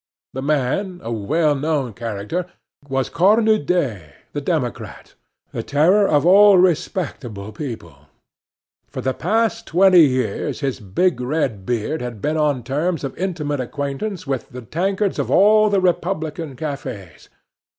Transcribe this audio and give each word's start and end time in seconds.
The 0.33 0.41
man 0.41 0.99
a 1.03 1.11
well 1.11 1.53
known 1.53 1.93
character 1.93 2.47
was 2.89 3.07
Cornudet, 3.07 4.15
the 4.33 4.41
democrat, 4.41 5.13
the 5.51 5.61
terror 5.61 6.07
of 6.07 6.25
all 6.25 6.57
respectable 6.57 7.51
people. 7.51 8.07
For 8.89 9.01
the 9.01 9.13
past 9.13 9.67
twenty 9.67 10.07
years 10.07 10.61
his 10.61 10.79
big 10.79 11.21
red 11.21 11.67
beard 11.67 12.01
had 12.01 12.19
been 12.19 12.35
on 12.35 12.63
terms 12.63 13.03
of 13.03 13.15
intimate 13.15 13.59
acquaintance 13.59 14.25
with 14.25 14.49
the 14.49 14.63
tankards 14.63 15.19
of 15.19 15.29
all 15.29 15.69
the 15.69 15.79
republican 15.79 16.55
cafes. 16.55 17.29